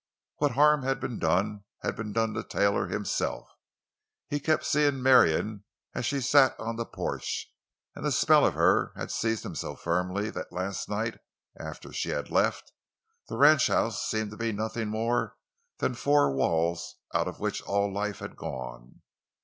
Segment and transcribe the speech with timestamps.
[0.37, 3.47] What harm had been done had been done to Taylor himself.
[4.29, 7.53] He kept seeing Marion as she sat on the porch,
[7.93, 11.19] and the spell of her had seized him so firmly that last night,
[11.55, 12.71] after she had left,
[13.29, 15.37] the ranchhouse had seemed to be nothing more
[15.77, 19.03] than four walls out of which all the life had gone.